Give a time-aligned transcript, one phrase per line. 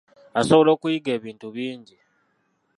[0.39, 1.95] Asobola okuyiga ebintu bingi.